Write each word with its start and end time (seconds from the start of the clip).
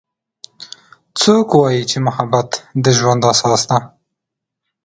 څوک 1.19 1.47
وایي 1.59 1.83
چې 1.89 1.97
محبت 2.07 2.49
د 2.83 2.85
ژوند 2.97 3.21
اساس 3.31 3.61
ده 3.69 3.77